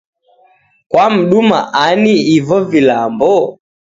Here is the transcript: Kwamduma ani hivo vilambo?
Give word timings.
Kwamduma 0.89 1.71
ani 1.83 2.15
hivo 2.27 2.57
vilambo? 2.71 3.59